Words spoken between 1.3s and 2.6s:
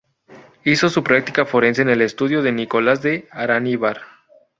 forense en el estudio de